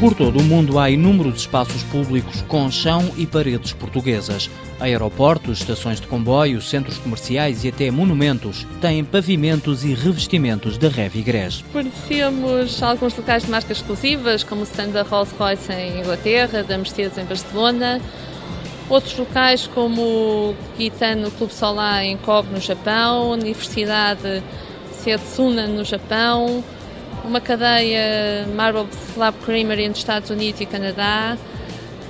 Por 0.00 0.14
todo 0.14 0.38
o 0.38 0.42
mundo 0.44 0.78
há 0.78 0.88
inúmeros 0.88 1.40
espaços 1.40 1.82
públicos 1.82 2.40
com 2.42 2.70
chão 2.70 3.10
e 3.16 3.26
paredes 3.26 3.72
portuguesas. 3.72 4.48
Aeroportos, 4.78 5.58
estações 5.58 6.00
de 6.00 6.06
comboio, 6.06 6.62
centros 6.62 6.98
comerciais 6.98 7.64
e 7.64 7.68
até 7.68 7.90
monumentos 7.90 8.64
têm 8.80 9.04
pavimentos 9.04 9.84
e 9.84 9.94
revestimentos 9.94 10.78
da 10.78 10.88
Revigres. 10.88 11.64
Conhecemos 11.72 12.80
alguns 12.80 13.16
locais 13.16 13.42
de 13.42 13.50
marcas 13.50 13.78
exclusivas, 13.78 14.44
como 14.44 14.60
o 14.60 14.64
stand 14.64 14.90
da 14.90 15.02
Rolls-Royce 15.02 15.72
em 15.72 15.98
Inglaterra, 15.98 16.62
da 16.62 16.78
Mercedes 16.78 17.18
em 17.18 17.24
Barcelona, 17.24 18.00
outros 18.88 19.18
locais 19.18 19.66
como 19.66 20.00
o 20.00 20.56
Gitano 20.78 21.28
Clube 21.32 21.52
Solar 21.52 22.04
em 22.04 22.16
Kobe, 22.18 22.52
no 22.52 22.60
Japão, 22.60 23.32
Universidade 23.32 24.44
Setsuna, 24.92 25.66
no 25.66 25.84
Japão, 25.84 26.62
uma 27.24 27.40
cadeia 27.40 28.46
Marble 28.54 28.86
Slab 29.12 29.36
Creamery 29.44 29.88
nos 29.88 29.98
Estados 29.98 30.30
Unidos 30.30 30.60
e 30.60 30.66
Canadá, 30.66 31.36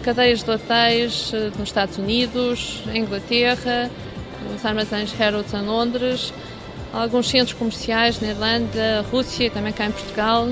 cadeias 0.03 0.43
de 0.43 0.51
hotéis 0.51 1.33
eh, 1.35 1.51
nos 1.59 1.69
Estados 1.69 1.99
Unidos, 1.99 2.83
Inglaterra, 2.95 3.91
os 4.55 4.65
armazéns 4.65 5.13
Harrods 5.13 5.53
em 5.53 5.63
Londres, 5.63 6.33
alguns 6.93 7.29
centros 7.29 7.53
comerciais 7.53 8.21
na 8.21 8.29
Irlanda, 8.29 9.05
Rússia 9.11 9.47
e 9.47 9.51
também 9.51 9.73
cá 9.73 9.87
em 9.87 9.93
Portugal. 9.93 10.49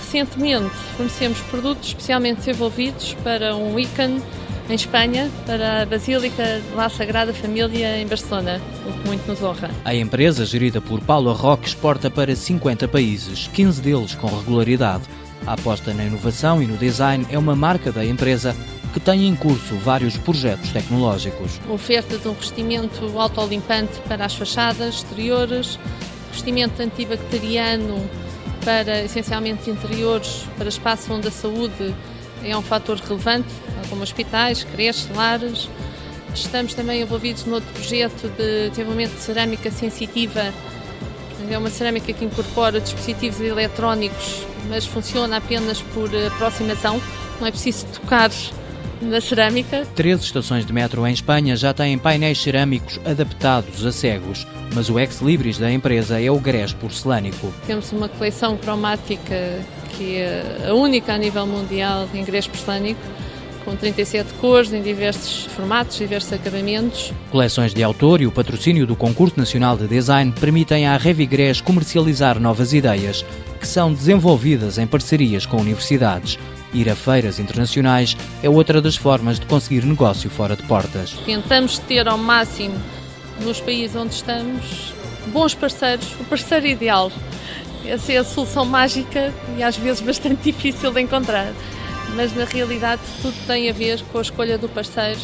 Recentemente 0.00 0.74
fornecemos 0.96 1.40
produtos 1.42 1.88
especialmente 1.88 2.38
desenvolvidos 2.38 3.14
para 3.22 3.54
um 3.54 3.74
weekend 3.74 4.22
em 4.68 4.74
Espanha, 4.74 5.30
para 5.46 5.82
a 5.82 5.86
Basílica 5.86 6.60
de 6.60 6.74
La 6.74 6.88
Sagrada 6.88 7.32
Família 7.32 8.00
em 8.00 8.06
Barcelona, 8.06 8.60
o 8.86 8.92
que 8.92 9.06
muito 9.06 9.26
nos 9.26 9.42
honra. 9.42 9.70
A 9.84 9.94
empresa, 9.94 10.44
gerida 10.44 10.80
por 10.80 11.00
Paulo 11.00 11.32
Roque, 11.32 11.68
exporta 11.68 12.10
para 12.10 12.34
50 12.34 12.88
países, 12.88 13.48
15 13.48 13.80
deles 13.80 14.14
com 14.14 14.26
regularidade. 14.26 15.04
A 15.46 15.52
aposta 15.52 15.94
na 15.94 16.04
inovação 16.04 16.62
e 16.62 16.66
no 16.66 16.76
design 16.76 17.26
é 17.30 17.38
uma 17.38 17.54
marca 17.54 17.92
da 17.92 18.04
empresa 18.04 18.56
que 18.92 18.98
tem 18.98 19.28
em 19.28 19.36
curso 19.36 19.76
vários 19.76 20.16
projetos 20.16 20.70
tecnológicos. 20.70 21.60
Oferta 21.68 22.18
de 22.18 22.26
um 22.26 22.32
revestimento 22.32 23.18
autolimpante 23.18 24.00
para 24.08 24.24
as 24.24 24.34
fachadas 24.34 24.96
exteriores, 24.96 25.78
revestimento 26.28 26.82
antibacteriano 26.82 28.02
para 28.64 29.02
essencialmente 29.04 29.70
interiores, 29.70 30.44
para 30.58 30.68
espaços 30.68 31.08
onde 31.08 31.28
a 31.28 31.30
saúde 31.30 31.94
é 32.42 32.56
um 32.56 32.62
fator 32.62 32.98
relevante, 32.98 33.48
como 33.88 34.02
hospitais, 34.02 34.64
creches, 34.64 35.08
lares. 35.14 35.68
Estamos 36.34 36.74
também 36.74 37.00
envolvidos 37.00 37.44
noutro 37.44 37.72
projeto 37.72 38.28
de 38.36 38.70
desenvolvimento 38.70 39.14
de 39.14 39.20
cerâmica 39.20 39.70
sensitiva. 39.70 40.52
É 41.50 41.58
uma 41.58 41.70
cerâmica 41.70 42.12
que 42.12 42.24
incorpora 42.24 42.80
dispositivos 42.80 43.40
eletrónicos, 43.40 44.42
mas 44.68 44.84
funciona 44.84 45.36
apenas 45.36 45.80
por 45.80 46.10
aproximação, 46.26 47.00
não 47.40 47.46
é 47.46 47.50
preciso 47.50 47.86
tocar 47.86 48.30
na 49.00 49.20
cerâmica. 49.20 49.86
Três 49.94 50.20
estações 50.22 50.64
de 50.64 50.72
metro 50.72 51.06
em 51.06 51.12
Espanha 51.12 51.56
já 51.56 51.72
têm 51.72 51.98
painéis 51.98 52.40
cerâmicos 52.40 53.00
adaptados 53.04 53.84
a 53.84 53.92
cegos, 53.92 54.46
mas 54.74 54.88
o 54.88 54.98
ex-libris 54.98 55.58
da 55.58 55.70
empresa 55.70 56.20
é 56.20 56.30
o 56.30 56.38
grés 56.38 56.72
porcelânico. 56.72 57.52
Temos 57.66 57.92
uma 57.92 58.08
coleção 58.08 58.56
cromática 58.56 59.60
que 59.96 60.16
é 60.16 60.66
a 60.68 60.74
única 60.74 61.14
a 61.14 61.18
nível 61.18 61.46
mundial 61.46 62.08
em 62.12 62.24
grés 62.24 62.46
porcelânico, 62.46 63.00
com 63.64 63.74
37 63.74 64.32
cores, 64.34 64.72
em 64.72 64.80
diversos 64.80 65.46
formatos, 65.46 65.98
diversos 65.98 66.32
acabamentos. 66.32 67.12
Coleções 67.32 67.74
de 67.74 67.82
autor 67.82 68.20
e 68.20 68.26
o 68.26 68.30
patrocínio 68.30 68.86
do 68.86 68.94
Concurso 68.94 69.36
Nacional 69.36 69.76
de 69.76 69.88
Design 69.88 70.32
permitem 70.38 70.86
à 70.86 70.96
Revigres 70.96 71.60
comercializar 71.60 72.38
novas 72.38 72.72
ideias, 72.72 73.24
que 73.58 73.66
são 73.66 73.92
desenvolvidas 73.92 74.78
em 74.78 74.86
parcerias 74.86 75.44
com 75.46 75.56
universidades. 75.56 76.38
Ir 76.76 76.90
a 76.90 76.94
feiras 76.94 77.38
internacionais 77.38 78.14
é 78.42 78.50
outra 78.50 78.82
das 78.82 78.96
formas 78.96 79.40
de 79.40 79.46
conseguir 79.46 79.82
negócio 79.86 80.28
fora 80.28 80.54
de 80.54 80.62
portas. 80.64 81.12
Tentamos 81.24 81.78
ter 81.78 82.06
ao 82.06 82.18
máximo, 82.18 82.78
nos 83.40 83.62
países 83.62 83.96
onde 83.96 84.12
estamos, 84.12 84.92
bons 85.28 85.54
parceiros, 85.54 86.12
o 86.20 86.24
parceiro 86.24 86.66
ideal. 86.66 87.10
Essa 87.86 88.12
é 88.12 88.18
a 88.18 88.24
solução 88.24 88.66
mágica 88.66 89.32
e 89.56 89.62
às 89.62 89.78
vezes 89.78 90.02
bastante 90.02 90.42
difícil 90.52 90.92
de 90.92 91.00
encontrar. 91.00 91.50
Mas 92.14 92.36
na 92.36 92.44
realidade 92.44 93.00
tudo 93.22 93.34
tem 93.46 93.70
a 93.70 93.72
ver 93.72 94.02
com 94.12 94.18
a 94.18 94.20
escolha 94.20 94.58
do 94.58 94.68
parceiro 94.68 95.20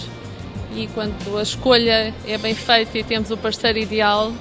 e 0.75 0.87
quando 0.95 1.37
a 1.37 1.43
escolha 1.43 2.15
é 2.27 2.39
bem 2.39 2.55
feita 2.55 2.97
e 2.97 3.05
temos 3.05 3.31
o 3.31 3.37
parceiro 3.37 3.79
ideal, 3.79 4.33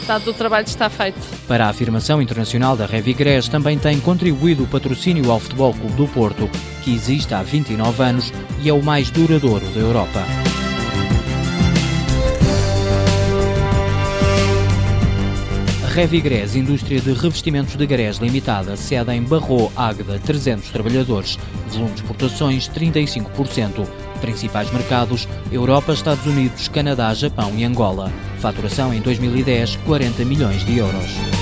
metade 0.00 0.24
do 0.24 0.32
trabalho 0.34 0.66
está 0.66 0.88
feito. 0.88 1.18
Para 1.46 1.66
a 1.66 1.70
afirmação 1.70 2.20
internacional 2.20 2.76
da 2.76 2.86
Revigres 2.86 3.48
também 3.48 3.78
tem 3.78 4.00
contribuído 4.00 4.64
o 4.64 4.66
patrocínio 4.66 5.30
ao 5.30 5.40
Futebol 5.40 5.72
Clube 5.74 5.94
do 5.94 6.08
Porto, 6.08 6.50
que 6.82 6.94
existe 6.94 7.34
há 7.34 7.42
29 7.42 8.02
anos 8.02 8.32
e 8.60 8.68
é 8.68 8.72
o 8.72 8.82
mais 8.82 9.10
duradouro 9.10 9.66
da 9.66 9.80
Europa. 9.80 10.22
Revigres, 15.94 16.56
indústria 16.56 16.98
de 17.02 17.12
revestimentos 17.12 17.76
de 17.76 17.86
grés 17.86 18.16
limitada, 18.16 18.76
sede 18.78 19.12
em 19.12 19.22
Barro, 19.22 19.70
Águeda, 19.76 20.18
300 20.18 20.70
trabalhadores, 20.70 21.38
volume 21.68 21.90
de 21.90 22.00
exportações 22.00 22.66
35%. 22.70 23.86
Principais 24.22 24.72
mercados: 24.72 25.28
Europa, 25.50 25.92
Estados 25.92 26.24
Unidos, 26.24 26.68
Canadá, 26.68 27.12
Japão 27.12 27.52
e 27.56 27.64
Angola. 27.64 28.10
Faturação 28.38 28.94
em 28.94 29.00
2010, 29.00 29.76
40 29.84 30.24
milhões 30.24 30.64
de 30.64 30.78
euros. 30.78 31.41